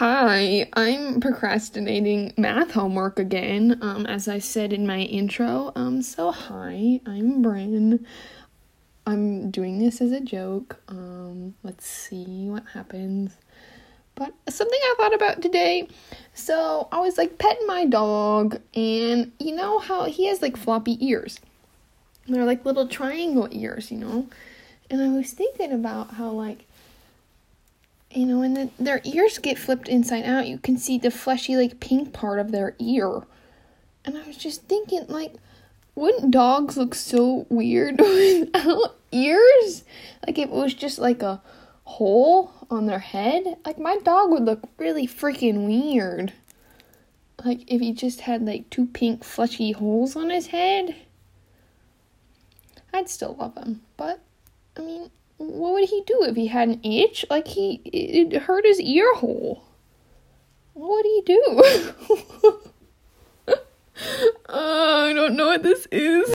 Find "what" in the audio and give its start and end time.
12.48-12.64, 55.40-55.72, 60.74-60.90, 65.46-65.62